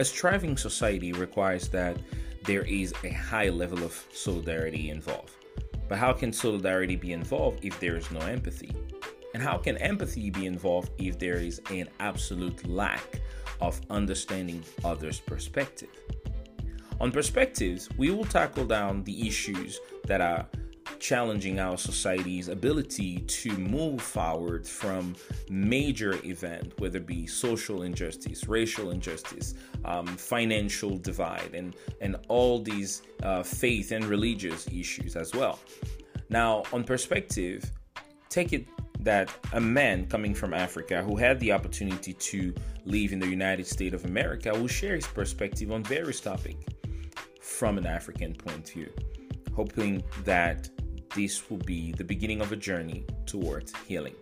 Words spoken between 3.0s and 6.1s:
a high level of solidarity involved. But